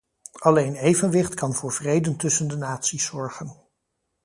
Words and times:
Alleen 0.39 0.75
evenwicht 0.75 1.33
kan 1.33 1.53
voor 1.53 1.71
vrede 1.71 2.15
tussen 2.15 2.47
de 2.47 2.57
naties 2.57 3.05
zorgen. 3.05 3.55